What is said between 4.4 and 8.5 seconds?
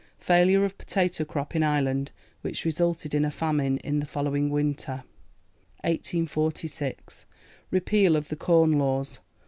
winter. 1846. Repeal of the